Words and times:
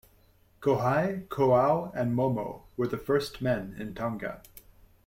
Kohai, 0.61 1.27
Koau 1.29 1.91
and 1.93 2.17
Momo 2.17 2.63
were 2.75 2.87
the 2.87 2.97
first 2.97 3.39
men 3.39 3.75
in 3.77 3.93
Tonga. 3.93 4.41